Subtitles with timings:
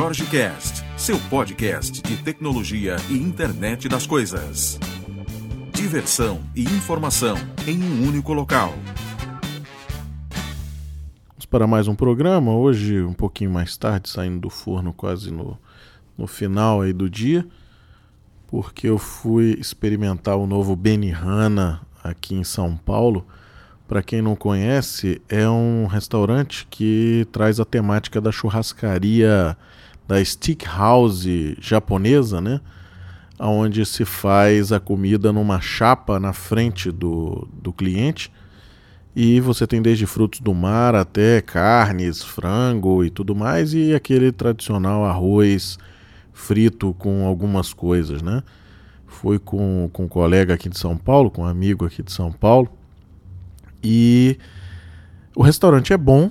[0.00, 4.80] Jorge Cast, seu podcast de tecnologia e internet das coisas.
[5.74, 8.72] Diversão e informação em um único local.
[11.28, 15.58] Vamos para mais um programa, hoje um pouquinho mais tarde, saindo do forno quase no,
[16.16, 17.46] no final aí do dia,
[18.46, 23.26] porque eu fui experimentar o novo Benihana aqui em São Paulo.
[23.86, 29.58] Para quem não conhece, é um restaurante que traz a temática da churrascaria
[30.10, 31.24] da stick house
[31.60, 32.60] japonesa, né?
[33.38, 38.32] Onde se faz a comida numa chapa na frente do, do cliente.
[39.14, 44.32] E você tem desde frutos do mar até carnes, frango e tudo mais, e aquele
[44.32, 45.78] tradicional arroz
[46.32, 48.42] frito com algumas coisas, né?
[49.06, 52.32] Fui com, com um colega aqui de São Paulo, com um amigo aqui de São
[52.32, 52.68] Paulo,
[53.82, 54.36] e
[55.36, 56.30] o restaurante é bom,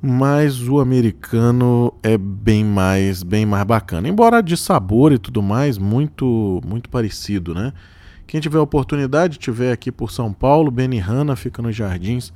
[0.00, 4.08] mas o americano é bem mais, bem mais bacana.
[4.08, 7.72] Embora de sabor e tudo mais, muito, muito parecido, né?
[8.26, 12.32] Quem tiver oportunidade, tiver aqui por São Paulo, Benihana fica nos Jardins,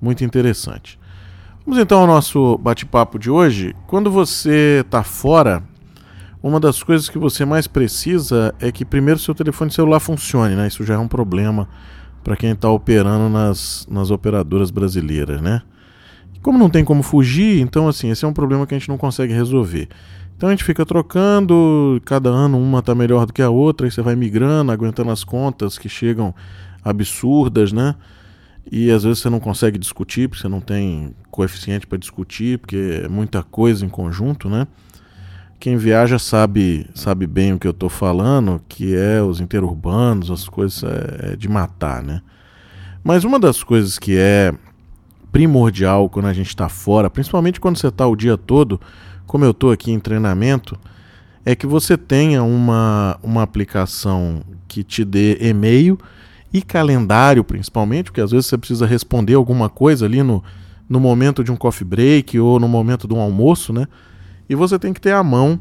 [0.00, 0.98] muito interessante.
[1.66, 3.74] Vamos então ao nosso bate-papo de hoje.
[3.86, 5.62] Quando você está fora,
[6.42, 10.66] uma das coisas que você mais precisa é que primeiro seu telefone celular funcione, né?
[10.66, 11.68] Isso já é um problema
[12.24, 15.62] para quem está operando nas, nas operadoras brasileiras, né?
[16.42, 18.98] Como não tem como fugir, então assim, esse é um problema que a gente não
[18.98, 19.88] consegue resolver.
[20.36, 23.90] Então a gente fica trocando, cada ano uma está melhor do que a outra, e
[23.90, 26.34] você vai migrando, aguentando as contas que chegam
[26.84, 27.94] absurdas, né?
[28.70, 33.02] E às vezes você não consegue discutir, porque você não tem coeficiente para discutir, porque
[33.04, 34.66] é muita coisa em conjunto, né?
[35.60, 40.48] Quem viaja sabe, sabe bem o que eu estou falando, que é os interurbanos, as
[40.48, 42.20] coisas é, é de matar, né?
[43.04, 44.52] Mas uma das coisas que é
[45.32, 48.78] primordial quando a gente está fora, principalmente quando você está o dia todo,
[49.26, 50.78] como eu estou aqui em treinamento,
[51.44, 55.98] é que você tenha uma, uma aplicação que te dê e-mail
[56.52, 60.44] e calendário, principalmente, porque às vezes você precisa responder alguma coisa ali no,
[60.88, 63.88] no momento de um coffee break ou no momento de um almoço, né?
[64.48, 65.58] E você tem que ter à mão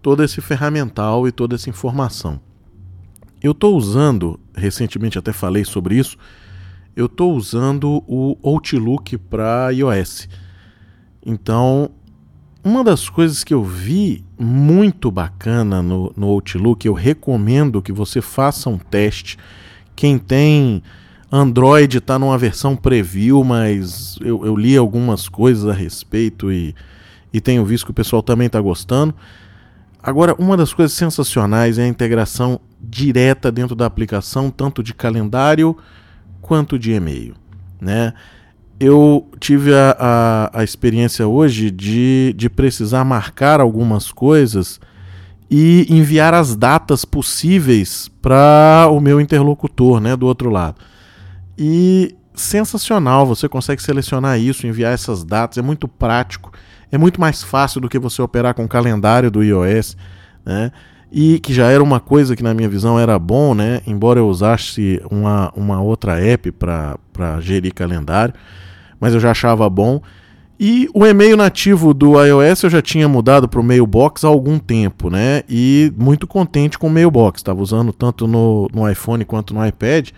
[0.00, 2.40] todo esse ferramental e toda essa informação.
[3.42, 6.16] Eu estou usando, recentemente até falei sobre isso,
[6.96, 10.28] eu estou usando o Outlook para iOS.
[11.24, 11.90] Então,
[12.64, 18.20] uma das coisas que eu vi muito bacana no, no Outlook, eu recomendo que você
[18.20, 19.38] faça um teste.
[19.94, 20.82] Quem tem
[21.30, 26.74] Android está numa versão preview, mas eu, eu li algumas coisas a respeito e
[27.36, 29.14] e tenho visto que o pessoal também está gostando.
[30.02, 35.76] Agora, uma das coisas sensacionais é a integração direta dentro da aplicação, tanto de calendário
[36.46, 37.34] quanto de e-mail.
[37.80, 38.12] Né?
[38.78, 44.80] Eu tive a, a, a experiência hoje de, de precisar marcar algumas coisas
[45.50, 50.76] e enviar as datas possíveis para o meu interlocutor né, do outro lado.
[51.58, 56.52] E sensacional, você consegue selecionar isso, enviar essas datas, é muito prático
[56.90, 59.96] é muito mais fácil do que você operar com o calendário do iOS,
[60.44, 60.70] né?
[61.10, 63.80] E que já era uma coisa que na minha visão era bom, né?
[63.86, 68.34] Embora eu usasse uma, uma outra app para gerir calendário,
[69.00, 70.00] mas eu já achava bom.
[70.58, 74.58] E o e-mail nativo do iOS eu já tinha mudado para o Mailbox há algum
[74.58, 75.42] tempo, né?
[75.48, 77.40] E muito contente com o Mailbox.
[77.40, 80.10] Estava usando tanto no, no iPhone quanto no iPad.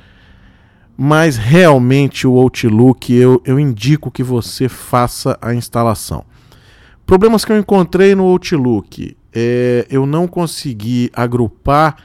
[0.97, 6.25] Mas realmente o Outlook eu, eu indico que você faça a instalação.
[7.05, 9.17] Problemas que eu encontrei no Outlook.
[9.41, 11.97] É, eu não consegui agrupar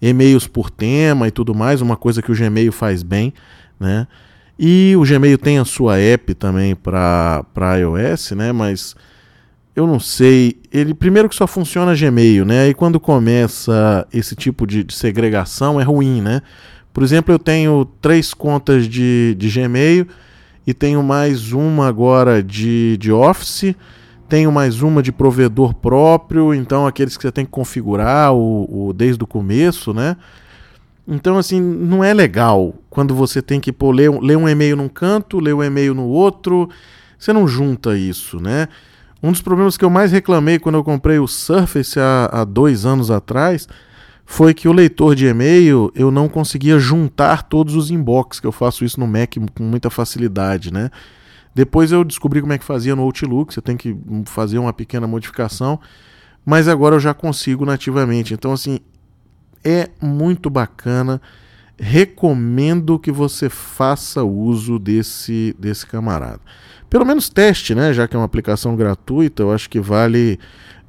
[0.00, 3.34] e-mails por tema e tudo mais, uma coisa que o Gmail faz bem,
[3.78, 4.06] né?
[4.58, 7.44] E o Gmail tem a sua app também para
[7.78, 8.52] iOS, né?
[8.52, 8.96] Mas
[9.76, 10.56] eu não sei.
[10.72, 12.70] Ele primeiro que só funciona Gmail, né?
[12.70, 16.40] E quando começa esse tipo de, de segregação é ruim, né?
[16.92, 20.06] Por exemplo, eu tenho três contas de, de Gmail
[20.66, 23.74] e tenho mais uma agora de, de Office
[24.28, 28.92] tenho mais uma de provedor próprio, então aqueles que você tem que configurar o, o
[28.92, 30.16] desde o começo, né?
[31.06, 34.88] Então, assim, não é legal quando você tem que pô, ler, ler um e-mail num
[34.88, 36.68] canto, ler um e-mail no outro.
[37.18, 38.68] Você não junta isso, né?
[39.22, 42.84] Um dos problemas que eu mais reclamei quando eu comprei o Surface há, há dois
[42.84, 43.66] anos atrás
[44.26, 48.52] foi que o leitor de e-mail eu não conseguia juntar todos os inbox, que eu
[48.52, 50.90] faço isso no Mac com muita facilidade, né?
[51.54, 53.96] Depois eu descobri como é que fazia no Outlook, você tem que
[54.26, 55.80] fazer uma pequena modificação,
[56.44, 58.32] mas agora eu já consigo nativamente.
[58.34, 58.78] Então, assim,
[59.64, 61.20] é muito bacana
[61.78, 66.40] recomendo que você faça uso desse, desse camarada.
[66.90, 67.92] Pelo menos teste, né?
[67.92, 70.38] Já que é uma aplicação gratuita, eu acho que vale,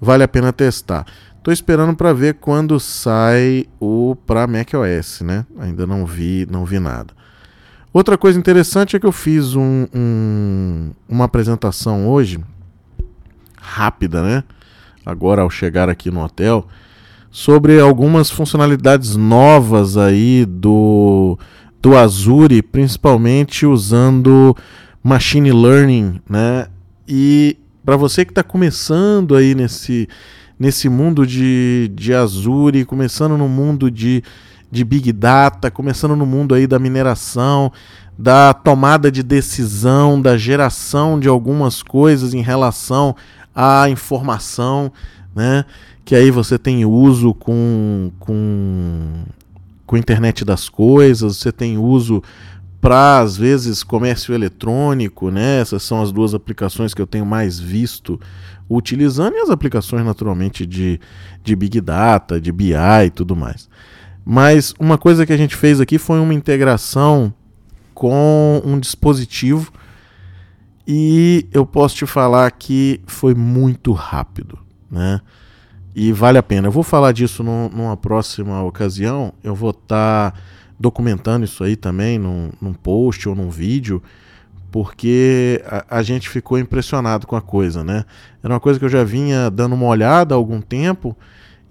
[0.01, 1.05] vale a pena testar.
[1.37, 5.45] Estou esperando para ver quando sai o para macOS, né?
[5.59, 7.13] Ainda não vi, não vi nada.
[7.91, 12.39] Outra coisa interessante é que eu fiz um, um, uma apresentação hoje,
[13.59, 14.43] rápida, né?
[15.03, 16.67] Agora ao chegar aqui no hotel,
[17.31, 21.37] sobre algumas funcionalidades novas aí do,
[21.81, 24.55] do Azure, principalmente usando
[25.03, 26.67] machine learning, né?
[27.07, 30.07] E para você que está começando aí nesse,
[30.59, 34.23] nesse mundo de, de Azure, começando no mundo de,
[34.71, 37.71] de Big Data, começando no mundo aí da mineração,
[38.17, 43.15] da tomada de decisão, da geração de algumas coisas em relação
[43.55, 44.91] à informação,
[45.35, 45.65] né?
[46.03, 49.23] Que aí você tem uso com, com,
[49.85, 52.21] com internet das coisas, você tem uso
[52.81, 55.61] para às vezes comércio eletrônico, né?
[55.61, 58.19] Essas são as duas aplicações que eu tenho mais visto
[58.69, 60.99] utilizando e as aplicações naturalmente de,
[61.43, 62.73] de Big Data, de BI
[63.05, 63.67] e tudo mais.
[64.31, 67.33] Mas uma coisa que a gente fez aqui foi uma integração
[67.95, 69.73] com um dispositivo
[70.87, 74.59] e eu posso te falar que foi muito rápido,
[74.91, 75.19] né?
[75.95, 76.67] E vale a pena.
[76.67, 79.33] Eu vou falar disso numa próxima ocasião.
[79.43, 80.39] Eu vou estar tá
[80.79, 83.99] documentando isso aí também num, num post ou num vídeo,
[84.69, 88.05] porque a, a, gente ficou impressionado com a coisa, né?
[88.43, 91.17] Era uma coisa que eu já vinha dando uma olhada há algum tempo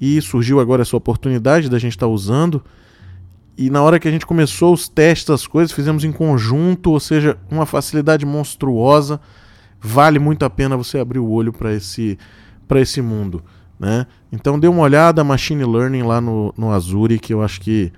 [0.01, 2.63] e surgiu agora essa oportunidade da gente estar tá usando.
[3.57, 7.01] E na hora que a gente começou os testes das coisas, fizemos em conjunto, ou
[7.01, 9.21] seja, uma facilidade monstruosa.
[9.81, 12.17] Vale muito a pena você abrir o olho para esse,
[12.77, 13.43] esse mundo.
[13.79, 14.07] Né?
[14.31, 17.93] Então dê uma olhada Machine Learning lá no, no Azure, que eu acho que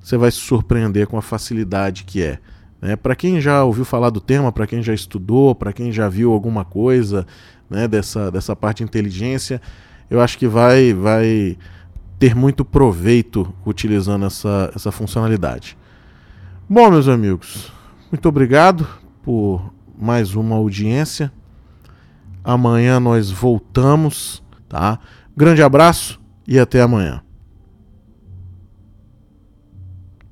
[0.00, 2.38] você vai se surpreender com a facilidade que é.
[2.80, 2.94] Né?
[2.94, 6.32] Para quem já ouviu falar do tema, para quem já estudou, para quem já viu
[6.32, 7.26] alguma coisa
[7.68, 9.60] né, dessa, dessa parte de inteligência,
[10.08, 11.56] eu acho que vai, vai
[12.18, 15.76] ter muito proveito utilizando essa, essa funcionalidade.
[16.68, 17.72] Bom, meus amigos,
[18.10, 18.86] muito obrigado
[19.22, 21.32] por mais uma audiência.
[22.42, 24.98] Amanhã nós voltamos, tá?
[25.36, 27.25] Grande abraço e até amanhã.